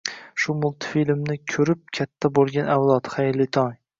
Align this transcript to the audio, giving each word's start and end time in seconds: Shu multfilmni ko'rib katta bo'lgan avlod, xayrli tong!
Shu 0.43 0.53
multfilmni 0.61 1.35
ko'rib 1.53 1.83
katta 1.99 2.33
bo'lgan 2.39 2.71
avlod, 2.79 3.13
xayrli 3.17 3.51
tong! 3.59 3.77